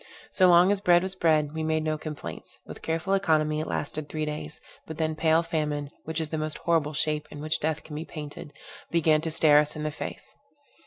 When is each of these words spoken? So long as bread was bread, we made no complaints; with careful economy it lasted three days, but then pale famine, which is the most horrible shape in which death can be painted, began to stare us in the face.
So 0.31 0.47
long 0.49 0.71
as 0.71 0.81
bread 0.81 1.03
was 1.03 1.13
bread, 1.13 1.53
we 1.53 1.61
made 1.61 1.83
no 1.83 1.95
complaints; 1.95 2.57
with 2.65 2.81
careful 2.81 3.13
economy 3.13 3.59
it 3.59 3.67
lasted 3.67 4.09
three 4.09 4.25
days, 4.25 4.59
but 4.87 4.97
then 4.97 5.13
pale 5.15 5.43
famine, 5.43 5.91
which 6.05 6.19
is 6.19 6.31
the 6.31 6.39
most 6.39 6.57
horrible 6.57 6.93
shape 6.93 7.27
in 7.29 7.39
which 7.39 7.59
death 7.59 7.83
can 7.83 7.95
be 7.95 8.03
painted, 8.03 8.51
began 8.89 9.21
to 9.21 9.29
stare 9.29 9.59
us 9.59 9.75
in 9.75 9.83
the 9.83 9.91
face. 9.91 10.33